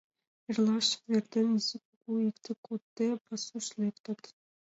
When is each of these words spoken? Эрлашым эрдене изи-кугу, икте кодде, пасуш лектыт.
Эрлашым 0.49 1.01
эрдене 1.17 1.53
изи-кугу, 1.59 2.13
икте 2.29 2.51
кодде, 2.65 3.07
пасуш 3.25 3.65
лектыт. 3.79 4.21